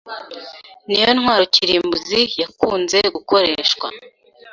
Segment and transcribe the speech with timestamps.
[0.87, 3.87] niyo ntwaro kirimbuzi yakunze gukoreshwa